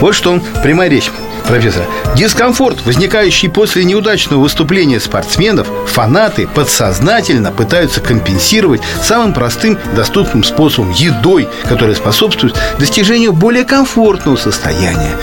[0.01, 1.09] Вот что он, прямая речь
[1.47, 1.85] профессора.
[2.17, 11.47] Дискомфорт, возникающий после неудачного выступления спортсменов, фанаты подсознательно пытаются компенсировать самым простым доступным способом– едой,
[11.69, 15.15] которая способствует достижению более комфортного состояния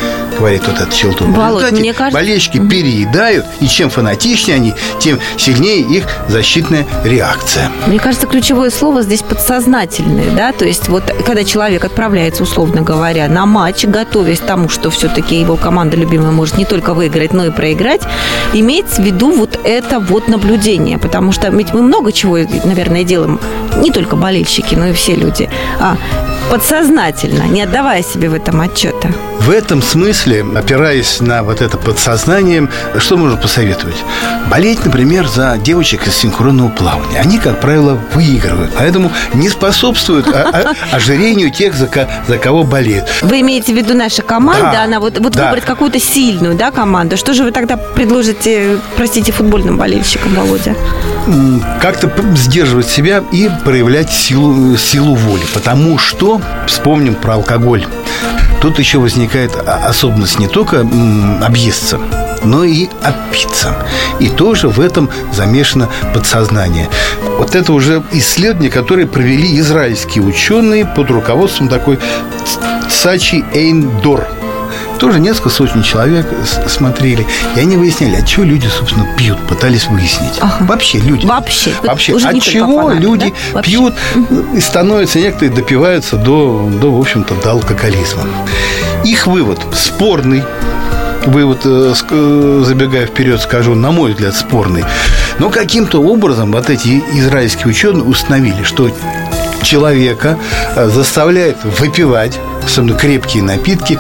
[0.43, 1.33] говорит вот этот Челтун.
[1.33, 2.19] Володь, мне кажется...
[2.19, 7.71] болельщики переедают, и чем фанатичнее они, тем сильнее их защитная реакция.
[7.87, 13.29] Мне кажется, ключевое слово здесь подсознательное, да, то есть вот когда человек отправляется, условно говоря,
[13.29, 17.47] на матч, готовясь к тому, что все-таки его команда любимая может не только выиграть, но
[17.47, 18.03] и проиграть,
[18.53, 23.39] имеется в виду вот это вот наблюдение, потому что ведь мы много чего, наверное, делаем,
[23.77, 25.49] не только болельщики, но и все люди.
[25.79, 25.97] А,
[26.51, 29.09] подсознательно, не отдавая себе в этом отчета.
[29.41, 33.97] В этом смысле, опираясь на вот это подсознание, что можно посоветовать?
[34.49, 37.19] Болеть, например, за девочек из синхронного плавания.
[37.19, 40.29] Они, как правило, выигрывают, поэтому не способствуют
[40.93, 41.89] ожирению тех, за,
[42.29, 43.07] за кого болеют.
[43.23, 45.47] Вы имеете в виду наша команда, да, она вот, вот да.
[45.47, 47.17] выбрать какую-то сильную да, команду.
[47.17, 50.77] Что же вы тогда предложите, простите, футбольным болельщикам, Володя?
[51.81, 55.43] Как-то сдерживать себя и проявлять силу, силу воли.
[55.53, 56.32] Потому что,
[56.67, 57.87] вспомним про алкоголь,
[58.61, 60.81] тут еще возникает особенность не только
[61.43, 61.99] объесться,
[62.45, 63.75] но и отпиться.
[64.21, 66.89] И тоже в этом замешано подсознание.
[67.39, 71.99] Вот это уже исследование, которое провели израильские ученые под руководством такой
[72.89, 74.29] Сачи Эйндор–
[75.03, 76.25] тоже несколько сотен человек
[76.69, 80.35] смотрели, и они выясняли, от чего люди, собственно, пьют, пытались выяснить.
[80.41, 80.65] Ага.
[80.65, 81.27] Вообще люди.
[81.27, 81.73] Вообще.
[81.83, 82.13] Вообще.
[82.13, 83.63] Уже от чего фанаты, люди да?
[83.63, 83.95] пьют
[84.55, 88.23] и становятся, некоторые допиваются до, до, в общем-то, до алкоголизма.
[89.03, 90.45] Их вывод спорный,
[91.27, 94.85] вывод, э, э, забегая вперед, скажу, на мой взгляд, спорный.
[95.41, 98.89] Но каким-то образом вот эти израильские ученые установили, что
[99.65, 100.39] человека
[100.77, 103.99] э, заставляет выпивать особенно крепкие напитки,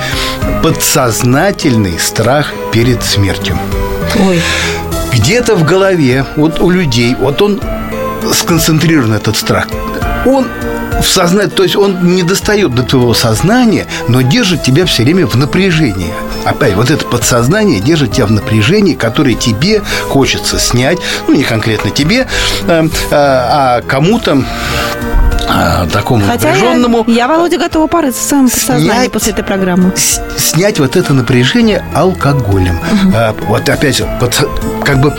[0.62, 3.59] подсознательный страх перед смертью.
[4.18, 4.40] Ой.
[5.12, 7.61] Где-то в голове, вот у людей, вот он
[8.33, 9.66] сконцентрирован этот страх.
[10.25, 10.46] Он
[11.03, 15.27] в сознании, то есть он не достает до твоего сознания, но держит тебя все время
[15.27, 16.12] в напряжении.
[16.44, 21.90] Опять, вот это подсознание держит тебя в напряжении, которое тебе хочется снять, ну, не конкретно
[21.90, 22.29] тебе,
[22.66, 24.44] а, а, а кому-то
[25.48, 27.05] а, такому Хотя напряженному.
[27.07, 29.92] Я, я, Володя, готова порыться в своем подсознании после этой программы.
[30.37, 32.76] Снять вот это напряжение алкоголем.
[32.76, 33.12] Угу.
[33.14, 34.48] А, вот опять, под,
[34.85, 35.14] как бы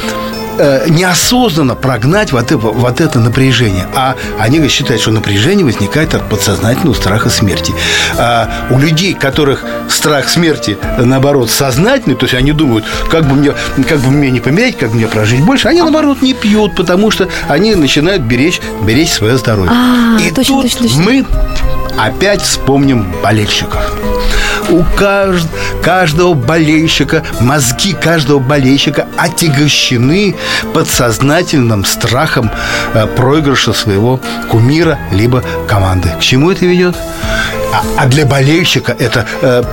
[0.57, 3.87] э, неосознанно прогнать вот это, вот это напряжение.
[3.95, 7.73] А они считают, что напряжение возникает от подсознательного страха смерти.
[8.17, 13.53] А у людей, которых страх смерти, наоборот, сознательный, то есть они думают, как бы мне,
[13.87, 17.11] как бы мне не помереть, как бы мне прожить больше, они, наоборот, не пьют, потому
[17.11, 19.71] что они начинают беречь, беречь свое здоровье.
[19.71, 21.01] А, И точно, тут точно, точно.
[21.03, 21.25] мы
[21.97, 23.93] опять вспомним болельщиков
[24.69, 25.47] у кажд...
[25.81, 30.35] каждого болельщика, мозги каждого болельщика отягощены
[30.73, 32.49] подсознательным страхом
[32.93, 36.09] э, проигрыша своего кумира либо команды.
[36.17, 36.95] К чему это ведет?
[37.73, 39.63] А, а для болельщика это э,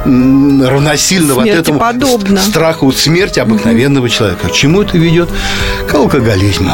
[0.66, 2.40] равносильно вот этому подобно.
[2.40, 4.12] страху смерти обыкновенного угу.
[4.12, 4.48] человека.
[4.48, 5.28] К чему это ведет?
[5.86, 6.72] К алкоголизму.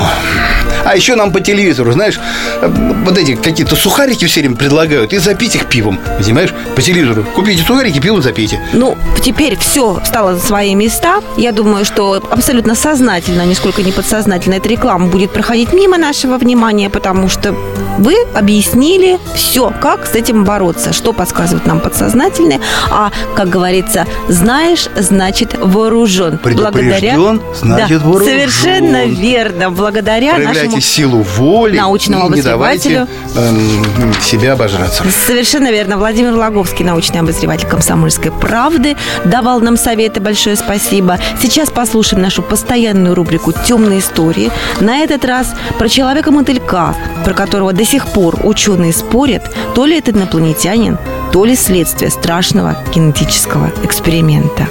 [0.84, 2.20] А еще нам по телевизору, знаешь,
[2.60, 2.68] э,
[3.04, 5.98] вот эти какие-то сухарики все время предлагают и запить их пивом.
[6.18, 6.54] Понимаешь?
[6.76, 7.24] По телевизору.
[7.34, 8.60] Купите сухарики, пиво запейте.
[8.72, 11.22] Ну, теперь все стало на свои места.
[11.36, 16.88] Я думаю, что абсолютно сознательно, нисколько не подсознательно, эта реклама будет проходить мимо нашего внимания,
[16.88, 17.52] потому что
[17.98, 24.88] вы объяснили все, как с этим бороться, что подсказывает нам подсознательное, а, как говорится, знаешь,
[24.96, 26.38] значит вооружен.
[26.42, 27.38] Благодаря...
[27.54, 28.26] значит да, вооружен.
[28.26, 29.70] Совершенно верно.
[29.70, 35.04] Благодаря Проявляйте нашему силу воли научному и не давайте э, себя обожраться.
[35.26, 35.96] Совершенно верно.
[35.98, 40.20] Владимир Логовский, научный обозреватель «Комсомольской правды», давал нам советы.
[40.20, 41.18] Большое спасибо.
[41.40, 44.50] Сейчас послушаем нашу постоянную рубрику «Темные истории».
[44.80, 49.42] На этот раз про человека-мотылька, про которого до сих пор ученые спорят,
[49.74, 50.98] то ли это инопланетянин,
[51.36, 54.66] то ли следствие страшного генетического эксперимента.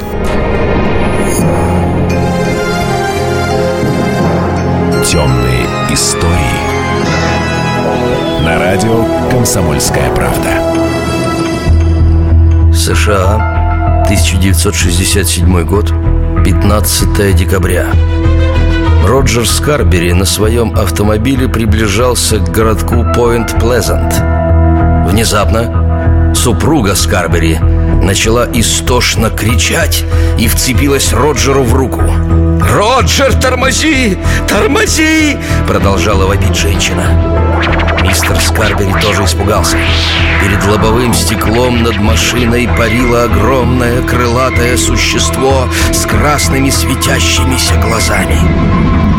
[5.05, 6.33] Темные истории.
[8.43, 10.49] На радио «Комсомольская правда».
[12.73, 15.93] США, 1967 год,
[16.43, 17.85] 15 декабря.
[19.05, 24.15] Роджер Скарбери на своем автомобиле приближался к городку Пойнт-Плезант.
[25.11, 25.84] Внезапно
[26.35, 30.03] супруга Скарбери начала истошно кричать
[30.37, 32.01] и вцепилась Роджеру в руку.
[32.01, 34.17] «Роджер, тормози!
[34.47, 37.44] Тормози!» Продолжала вопить женщина
[38.07, 39.77] Мистер Скарбери тоже испугался.
[40.39, 48.39] Перед лобовым стеклом над машиной парило огромное крылатое существо С красными светящимися глазами.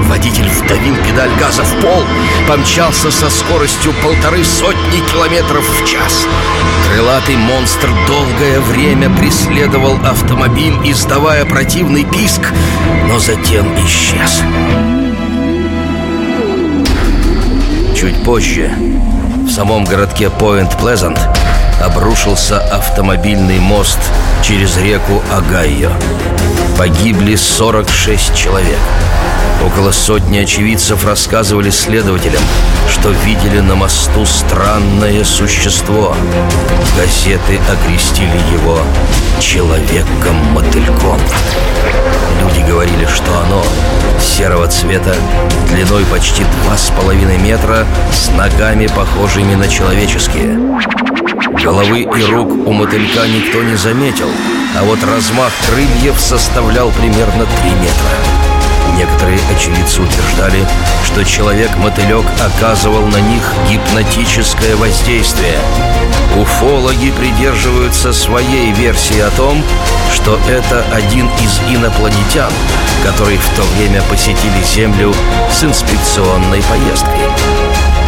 [0.04, 2.04] Водитель вдавил педаль газа в пол
[2.46, 6.24] Помчался со скоростью полторы сотни километров в час.
[6.88, 12.52] Крылатый монстр долгое время преследовал автомобиль, издавая противный писк,
[13.08, 14.42] но затем исчез.
[18.06, 18.70] Чуть позже
[19.48, 21.18] в самом городке Пойнт-Плезант
[21.82, 23.98] обрушился автомобильный мост
[24.44, 25.90] через реку Огайо.
[26.78, 28.78] Погибли 46 человек.
[29.66, 32.42] Около сотни очевидцев рассказывали следователям,
[32.88, 36.14] что видели на мосту странное существо.
[36.96, 38.78] Газеты окрестили его
[39.40, 41.18] «человеком-мотыльком».
[42.40, 43.62] Люди говорили, что оно
[44.20, 45.14] серого цвета,
[45.70, 50.58] длиной почти два с половиной метра, с ногами, похожими на человеческие.
[51.62, 54.28] Головы и рук у мотылька никто не заметил,
[54.78, 58.45] а вот размах крыльев составлял примерно три метра.
[58.96, 60.66] Некоторые очевидцы утверждали,
[61.04, 65.58] что человек-мотылек оказывал на них гипнотическое воздействие.
[66.36, 69.62] Уфологи придерживаются своей версии о том,
[70.12, 72.52] что это один из инопланетян,
[73.04, 75.14] которые в то время посетили Землю
[75.52, 77.20] с инспекционной поездкой.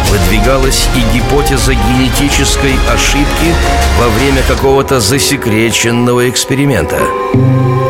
[0.09, 3.53] выдвигалась и гипотеза генетической ошибки
[3.99, 6.97] во время какого-то засекреченного эксперимента.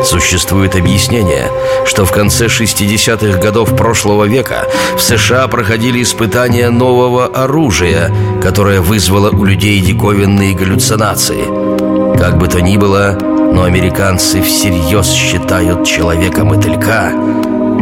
[0.04, 1.52] Существует объяснение,
[1.86, 9.30] что в конце 60-х годов прошлого века в США проходили испытания нового оружия, которое вызвало
[9.30, 12.18] у людей диковинные галлюцинации.
[12.18, 17.14] Как бы то ни было, но американцы всерьез считают человека-мотылька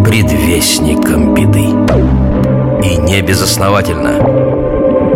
[0.04, 1.68] предвестником беды.
[2.84, 4.22] И не безосновательно.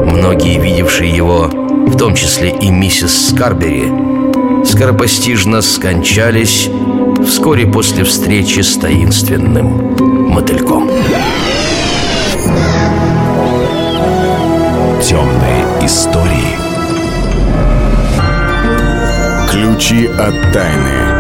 [0.06, 4.11] Многие, видевшие его, в том числе и миссис Скарбери,
[4.66, 6.70] скоропостижно скончались
[7.26, 9.96] вскоре после встречи с таинственным
[10.30, 10.90] мотыльком.
[15.02, 16.56] Темные истории.
[19.50, 21.12] Ключи от тайны.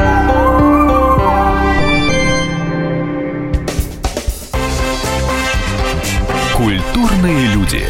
[6.55, 7.83] Культурные люди.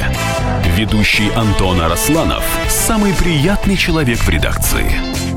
[0.77, 5.10] Ведущий Антон Арасланов– самый приятный человек в редакции.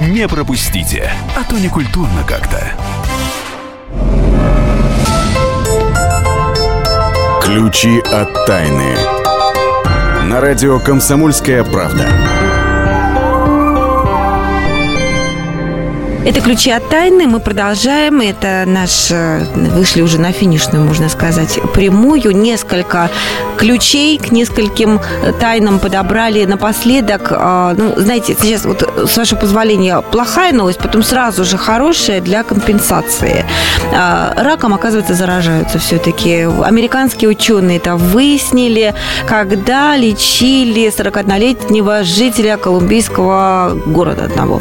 [0.00, 2.72] Не пропустите, а то не культурно как-то.
[7.42, 8.94] Ключи от тайны.
[10.24, 12.06] На радио «Комсомольская правда».
[16.26, 17.28] Это «Ключи от тайны».
[17.28, 18.20] Мы продолжаем.
[18.20, 19.12] Это наш...
[19.12, 22.36] э, Вышли уже на финишную, можно сказать, прямую.
[22.36, 23.10] Несколько
[23.56, 27.28] ключей к нескольким э, тайнам подобрали напоследок.
[27.30, 32.42] А, Ну, знаете, сейчас вот, с вашего позволения, плохая новость, потом сразу же хорошая для
[32.42, 33.44] компенсации.
[33.94, 36.48] А, Раком, оказывается, заражаются все-таки.
[36.64, 38.96] Американские ученые это выяснили,
[39.28, 44.60] когда лечили 41-летнего жителя колумбийского города одного.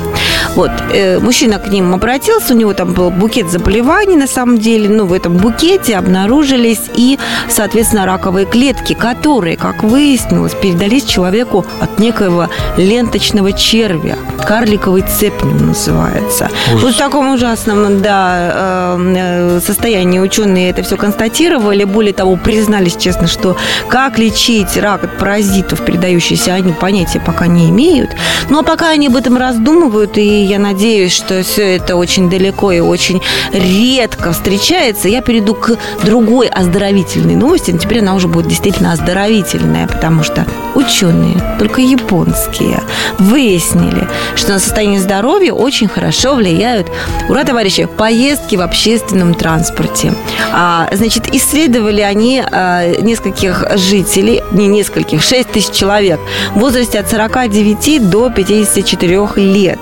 [0.55, 4.87] Вот, э, мужчина к ним обратился, у него там был букет заболеваний на самом деле,
[4.87, 11.99] ну, в этом букете обнаружились и, соответственно, раковые клетки, которые, как выяснилось, передались человеку от
[11.99, 14.15] некоего ленточного червя,
[14.47, 16.49] карликовый цепень он называется.
[16.73, 23.27] Вот в таком ужасном, да, э, состоянии ученые это все констатировали, более того, признались честно,
[23.27, 23.57] что
[23.89, 28.11] как лечить рак от паразитов, передающийся, они понятия пока не имеют.
[28.49, 32.79] Но пока они об этом раздумывают, и я надеюсь, что все это очень далеко и
[32.79, 37.71] очень редко встречается, я перейду к другой оздоровительной новости.
[37.71, 42.81] Но теперь она уже будет действительно оздоровительная, потому что ученые, только японские,
[43.19, 46.87] выяснили, что на состояние здоровья очень хорошо влияют,
[47.29, 50.13] ура, товарищи, поездки в общественном транспорте.
[50.51, 56.19] А, значит, исследовали они а, нескольких жителей, не нескольких, 6 тысяч человек
[56.53, 59.79] в возрасте от 49 до 54 лет.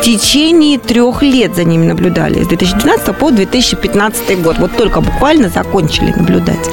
[0.00, 4.56] В течение трех лет за ними наблюдали, с 2012 по 2015 год.
[4.58, 6.70] Вот только буквально закончили наблюдать.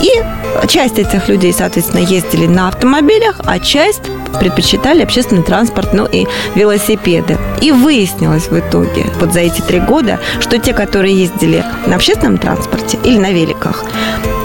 [0.00, 4.02] И часть этих людей, соответственно, ездили на автомобилях, а часть
[4.38, 7.38] предпочитали общественный транспорт, ну и велосипеды.
[7.60, 12.38] И выяснилось в итоге, вот за эти три года, что те, которые ездили на общественном
[12.38, 13.84] транспорте или на великах,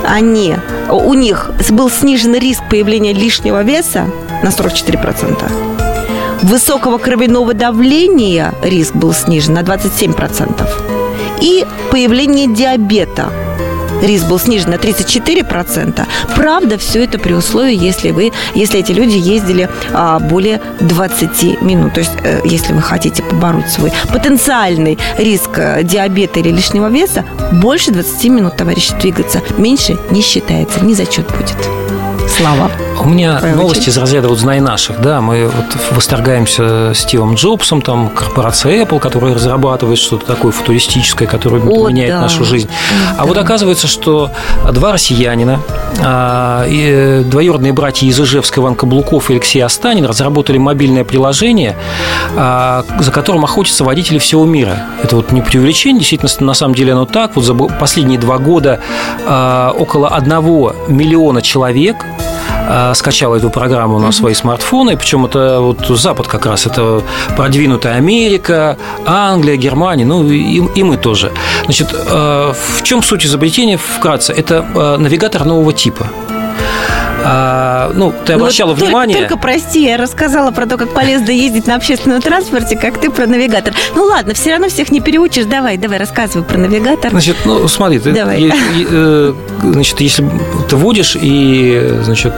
[0.04, 0.56] они,
[0.90, 4.08] у них был снижен риск появления лишнего веса
[4.42, 5.75] на 44%.
[6.46, 10.70] Высокого кровяного давления риск был снижен на 27%.
[11.42, 13.32] И появление диабета
[14.04, 16.06] риск был снижен на 34%.
[16.36, 21.96] Правда, все это при условии, если вы, если эти люди ездили а, более 20 минут.
[21.96, 27.26] То есть, э, если вы хотите побороть свой потенциальный риск э, диабета или лишнего веса,
[27.54, 29.42] больше 20 минут, товарищи, двигаться.
[29.58, 31.58] Меньше не считается, не зачет будет.
[32.30, 32.70] Слава.
[33.04, 33.88] У меня Твоя новости очередь.
[33.90, 39.36] из разряда вот знай наших, да, мы вот восторгаемся Стивом Джобсом, там корпорация Apple, которая
[39.36, 42.22] разрабатывает что-то такое футуристическое, которое О, меняет да.
[42.22, 42.70] нашу жизнь.
[43.18, 43.26] А Да.
[43.26, 44.32] вот оказывается, что
[44.72, 45.60] два россиянина,
[46.04, 51.76] а, э, двоюродные братья из Ижевска Иван Каблуков и Алексей Останин разработали мобильное приложение,
[52.36, 54.86] а, за которым охотятся водители всего мира.
[55.04, 57.36] Это вот не преувеличение, действительно, на самом деле оно так.
[57.36, 58.80] Вот за последние два года
[59.28, 62.25] а, около одного миллиона человек а,
[62.96, 67.02] скачала эту программу на свои смартфоны, причем это вот Запад как раз, это
[67.36, 71.32] продвинутая Америка, Англия, Германия, ну и, и мы тоже.
[71.66, 74.34] Значит, э, в чем суть изобретения вкратце?
[74.34, 76.08] Это э, навигатор нового типа.
[77.28, 79.18] А, ну, ты Ну, обращала вот только- внимание...
[79.18, 83.26] Только, прости, я рассказала про то, как полезно ездить на общественном транспорте, как ты про
[83.26, 83.74] навигатор.
[83.96, 85.46] Ну ладно, все равно всех не переучишь.
[85.46, 87.10] Давай, давай, рассказывай про навигатор.
[87.12, 88.42] Значит, ну смотри, ты, Давай.
[88.42, 90.30] е- е- э, значит, если
[90.70, 92.34] ты водишь и, значит,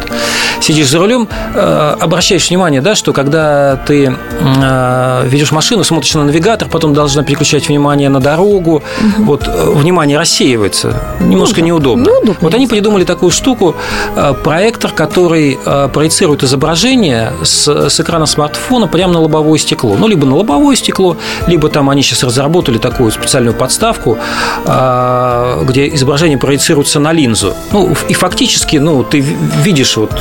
[0.62, 6.24] сидишь за рулем, э, обращаешь внимание, да, что когда ты э, ведешь машину, смотришь на
[6.24, 8.84] навигатор, потом должна переключать внимание на дорогу,
[9.18, 12.10] вот э, внимание рассеивается, немножко неудобно.
[12.42, 13.76] Вот они придумали такую штуку,
[14.16, 14.34] э,
[14.78, 19.96] проектор, который э, проецирует изображение с, с экрана смартфона прямо на лобовое стекло.
[20.00, 21.18] Ну, либо на лобовое стекло,
[21.48, 24.18] либо там они сейчас разработали такую специальную подставку,
[24.66, 27.54] э, где изображение проецируется на линзу.
[27.72, 30.12] Ну, и фактически, ну, ты ви- видишь, вот,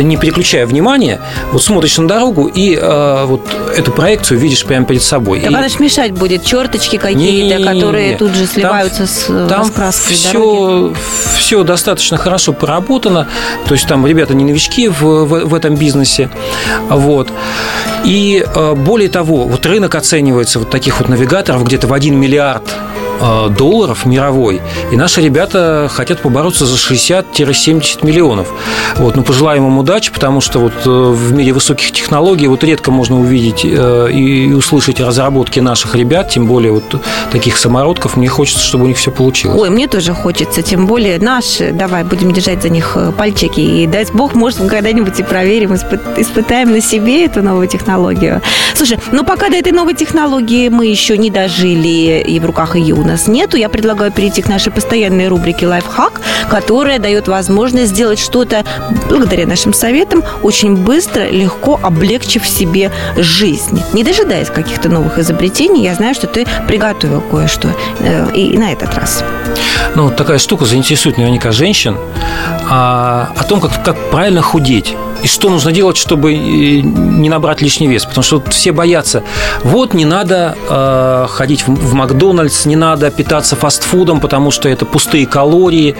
[0.00, 1.20] не переключая внимание,
[1.52, 3.42] вот смотришь на дорогу и э, вот
[3.76, 5.40] эту проекцию видишь прямо перед собой.
[5.40, 9.46] Так И- она ж мешать будет, черточки какие-то, которые тут же Там- сливаются с э,
[9.48, 10.94] там раскраской дороги.
[10.94, 13.26] все, все достаточно хорошо проработано.
[13.66, 16.30] То есть там ребята не новички в, в, в этом бизнесе.
[16.88, 17.32] Вот.
[18.04, 22.62] И э, более того, вот рынок оценивается вот таких вот навигаторов где-то в 1 миллиард
[23.50, 24.60] долларов мировой.
[24.90, 28.48] И наши ребята хотят побороться за 60-70 миллионов.
[28.96, 32.90] Вот, ну, пожелаем им удачи, потому что вот э, в мире высоких технологий вот редко
[32.90, 37.00] можно увидеть э, и услышать разработки наших ребят, тем более вот
[37.30, 38.16] таких самородков.
[38.16, 39.60] Мне хочется, чтобы у них все получилось.
[39.60, 41.72] Ой, мне тоже хочется, тем более наши.
[41.72, 43.60] Давай, будем держать за них э, пальчики.
[43.60, 48.40] И дай бог, может, мы когда-нибудь и проверим, испы- испытаем на себе эту новую технологию.
[48.74, 52.78] Слушай, ну пока до этой новой технологии мы еще не дожили, и в руках у
[53.12, 58.64] нас нету, я предлагаю перейти к нашей постоянной рубрике «Лайфхак», которая дает возможность сделать что-то,
[59.08, 63.82] благодаря нашим советам, очень быстро, легко облегчив себе жизнь.
[63.92, 67.68] Не дожидаясь каких-то новых изобретений, я знаю, что ты приготовил кое-что
[68.00, 69.22] э, и на этот раз.
[69.94, 71.96] Ну, такая штука заинтересует наверняка женщин
[72.68, 74.94] а, о том, как, как правильно худеть.
[75.22, 78.04] И что нужно делать, чтобы э, не набрать лишний вес?
[78.04, 79.22] Потому что все боятся.
[79.62, 84.84] Вот не надо э, ходить в, в Макдональдс, не надо питаться фастфудом, потому что это
[84.84, 85.94] пустые калории,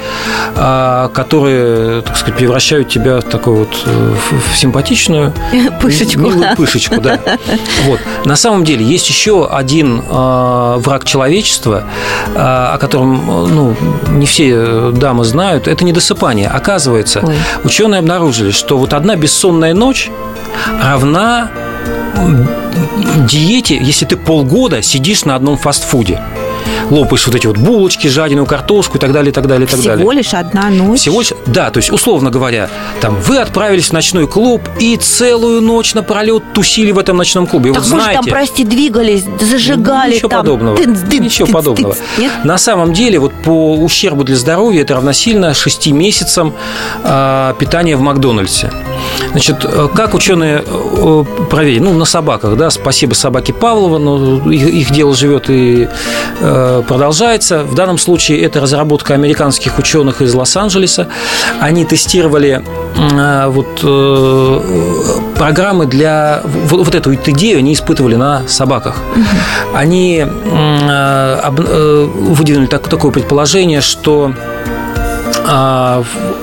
[0.56, 5.32] э, которые, так сказать, превращают тебя в такую вот э, в, в симпатичную
[5.80, 6.20] Пышечку.
[6.20, 7.20] милую пышечку, да.
[7.84, 8.00] Вот.
[8.24, 11.84] На самом деле есть еще один э, враг человечества,
[12.34, 13.71] э, о котором э, ну,
[14.10, 15.68] не все дамы знают.
[15.68, 16.48] Это недосыпание.
[16.48, 17.36] Оказывается, Ой.
[17.64, 20.10] ученые обнаружили, что вот одна бессонная ночь
[20.82, 21.50] равна
[23.28, 26.20] диете, если ты полгода сидишь на одном фастфуде.
[26.92, 29.80] Лопаешь вот эти вот булочки, жадину, картошку и так далее, и так далее, и так
[29.80, 30.12] Всего далее.
[30.12, 31.00] лишь одна ночь.
[31.00, 32.68] Всего лишь, да, то есть, условно говоря,
[33.00, 37.70] там вы отправились в ночной клуб и целую ночь напролет тусили в этом ночном клубе.
[37.70, 40.40] И Так вот же знаете, там, прости, двигались, зажигали Ничего там.
[40.40, 40.76] подобного.
[40.76, 41.94] Тынц, дынц, Ничего тыц, подобного.
[41.94, 42.02] тыц.
[42.18, 42.32] Нет?
[42.44, 46.52] На самом деле, вот по ущербу для здоровья это равносильно 6 месяцам
[47.04, 48.70] э, питания в Макдональдсе.
[49.32, 51.80] Значит, э, как ученые э, проверили?
[51.80, 55.88] Ну, на собаках, да, спасибо собаке Павлова, но их, их дело живет и
[56.40, 57.62] э, продолжается.
[57.64, 61.08] В данном случае это разработка американских ученых из Лос-Анджелеса.
[61.60, 62.62] Они тестировали
[62.96, 64.60] э, вот э,
[65.38, 68.96] программы для вот, вот эту вот идею они испытывали на собаках.
[69.74, 74.32] Они э, об- э, выдвинули так- такое предположение, что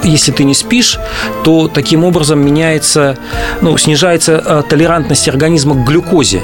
[0.04, 1.00] если ты не спишь,
[1.44, 3.18] то таким образом меняется,
[3.62, 6.42] ну, снижается а, толерантность организма к глюкозе.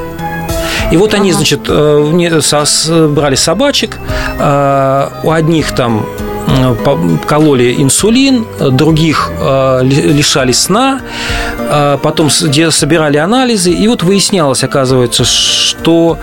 [0.91, 3.97] И вот они, значит, э, брали собачек,
[4.39, 6.05] а, у одних там
[7.27, 9.31] кололи инсулин, других
[9.81, 11.01] ли- лишали сна,
[11.59, 16.19] а потом собирали анализы, и вот выяснялось, оказывается, что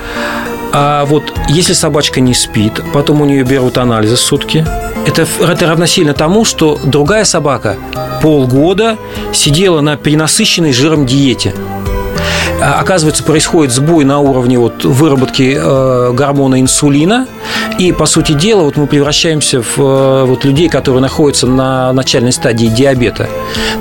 [0.72, 4.64] а вот если собачка не спит, потом у нее берут анализы сутки,
[5.06, 7.76] это, это равносильно тому, что другая собака
[8.20, 8.96] полгода
[9.32, 11.54] сидела на перенасыщенной жиром диете.
[12.60, 17.26] А, Оказывается, происходит сбой на уровне вот выработки э, гормона инсулина,
[17.78, 22.32] и, по сути дела, вот мы превращаемся в э, вот людей, которые находятся на начальной
[22.32, 23.28] стадии диабета.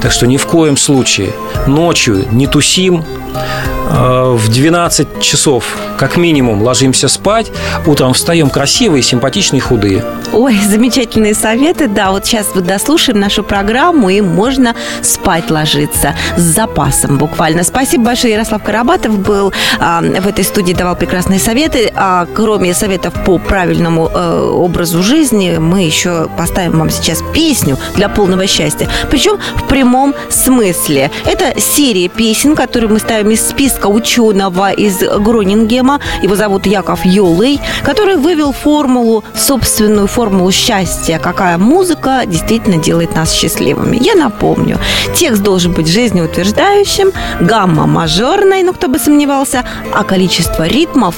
[0.02, 1.32] Так что ни в коем случае
[1.68, 3.06] ночью не тусим,
[3.92, 7.52] в 12 часов как минимум ложимся спать,
[7.86, 10.04] утром встаем красивые, симпатичные, худые.
[10.34, 11.88] Ой, замечательные советы.
[11.88, 17.64] Да, вот сейчас вот дослушаем нашу программу, и можно спать ложиться с запасом буквально.
[17.64, 18.34] Спасибо большое.
[18.34, 21.92] Ярослав Карабатов был а, в этой студии, давал прекрасные советы.
[21.96, 28.08] А кроме советов по правильному э, образу жизни, мы еще поставим вам сейчас песню для
[28.08, 28.88] полного счастья.
[29.10, 31.12] Причем в прямом смысле.
[31.26, 37.06] Это серия песен, которые мы ставим из списка подростка, ученого из Гронингема, его зовут Яков
[37.06, 43.98] Йолый, который вывел формулу, собственную формулу счастья, какая музыка действительно делает нас счастливыми.
[44.02, 44.78] Я напомню,
[45.16, 47.12] текст должен быть жизнеутверждающим,
[47.42, 49.64] гамма мажорной, ну кто бы сомневался,
[49.94, 51.16] а количество ритмов,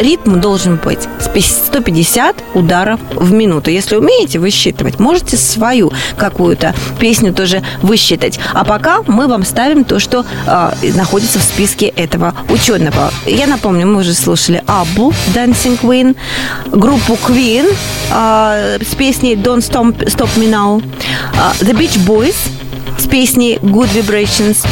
[0.00, 3.70] ритм должен быть 150 ударов в минуту.
[3.70, 8.38] Если умеете высчитывать, можете свою какую-то песню тоже высчитать.
[8.54, 13.10] А пока мы вам ставим то, что э, находится в списке этого ученого.
[13.26, 16.16] Я напомню, мы уже слушали Абу Dancing Queen,
[16.72, 17.66] группу Queen
[18.10, 22.36] э, с песней Don't Stop, Stop Me Now, э, The Beach Boys
[22.98, 24.66] с песней Good Vibrations.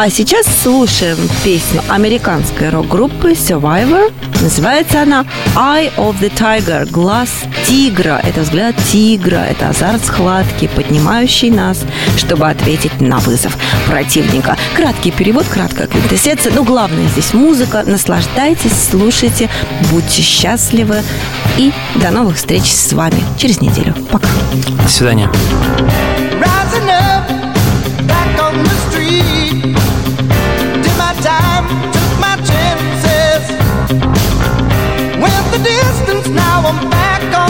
[0.00, 4.12] А сейчас слушаем песню американской рок-группы Survivor.
[4.40, 5.26] Называется она
[5.56, 7.28] Eye of the Tiger, глаз
[7.66, 8.20] тигра.
[8.22, 11.80] Это взгляд тигра, это азарт схватки, поднимающий нас,
[12.16, 14.56] чтобы ответить на вызов противника.
[14.76, 16.52] Краткий перевод, краткая квинтэссенция.
[16.54, 17.82] Но главное здесь музыка.
[17.84, 19.50] Наслаждайтесь, слушайте,
[19.90, 21.02] будьте счастливы.
[21.56, 23.96] И до новых встреч с вами через неделю.
[24.12, 24.28] Пока.
[24.80, 25.28] До свидания.
[36.34, 37.47] Now I'm back on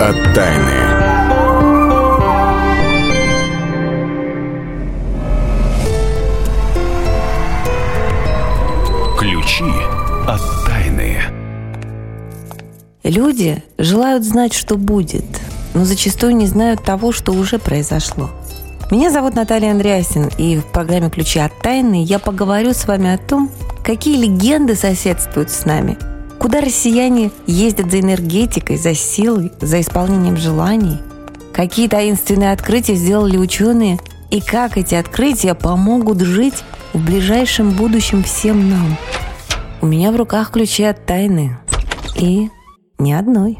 [0.00, 0.70] от тайны.
[9.18, 9.64] Ключи
[10.28, 11.16] от тайны.
[13.02, 15.24] Люди желают знать, что будет,
[15.74, 18.30] но зачастую не знают того, что уже произошло.
[18.92, 23.18] Меня зовут Наталья Андреасин, и в программе «Ключи от тайны» я поговорю с вами о
[23.18, 23.50] том,
[23.82, 25.98] какие легенды соседствуют с нами–
[26.38, 30.98] Куда россияне ездят за энергетикой, за силой, за исполнением желаний?
[31.52, 33.98] Какие таинственные открытия сделали ученые?
[34.30, 36.62] И как эти открытия помогут жить
[36.92, 38.96] в ближайшем будущем всем нам?
[39.80, 41.58] У меня в руках ключи от тайны.
[42.14, 42.48] И
[42.98, 43.58] ни одной.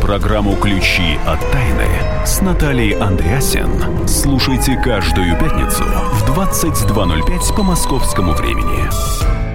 [0.00, 1.88] Программу «Ключи от тайны»
[2.24, 9.45] с Натальей Андреасен слушайте каждую пятницу в 22.05 по московскому времени.